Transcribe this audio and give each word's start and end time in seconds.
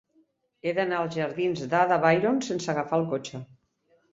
He 0.63 0.71
d'anar 0.77 1.01
als 1.01 1.17
jardins 1.17 1.61
d'Ada 1.75 1.99
Byron 2.07 2.43
sense 2.49 2.73
agafar 2.75 3.01
el 3.03 3.07
cotxe. 3.13 3.47